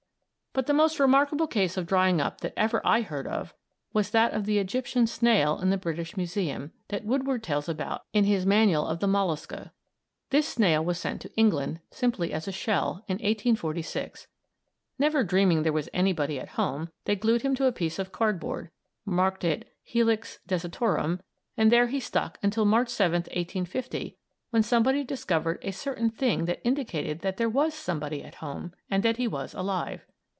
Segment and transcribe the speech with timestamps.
[0.53, 3.53] But the most remarkable case of drying up that ever I heard of
[3.93, 8.25] was that of the Egyptian snail in the British Museum, that Woodward tells about in
[8.25, 9.71] his "Manual of the Mollusca."
[10.29, 14.27] This snail was sent to England, simply as a shell, in 1846.
[14.99, 18.71] Never dreaming there was anybody at home, they glued him to a piece of cardboard,
[19.05, 21.21] marked it Helix Desertorum,
[21.55, 24.17] and there he stuck until March 7, 1850,
[24.49, 29.01] when somebody discovered a certain thing that indicated that there was somebody "at home," and
[29.03, 30.05] that he was alive.